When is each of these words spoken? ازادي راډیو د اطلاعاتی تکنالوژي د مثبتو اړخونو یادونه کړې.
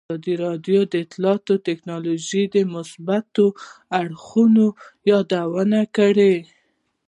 ازادي 0.09 0.35
راډیو 0.45 0.79
د 0.87 0.93
اطلاعاتی 1.05 1.55
تکنالوژي 1.69 2.43
د 2.55 2.57
مثبتو 2.73 3.45
اړخونو 4.01 4.65
یادونه 5.11 5.79
کړې. 5.97 6.35